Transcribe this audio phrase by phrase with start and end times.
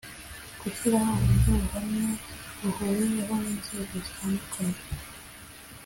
[0.61, 2.05] Gushyiraho uburyo buhamye
[2.61, 4.79] buhuriweho n inzego zitandukanye